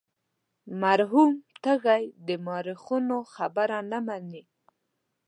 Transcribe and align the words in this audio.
مرحوم 0.81 1.31
تږی 1.63 2.03
د 2.27 2.29
مورخینو 2.45 3.17
خبره 3.33 3.79
نه 3.91 3.99
مني. 4.07 4.43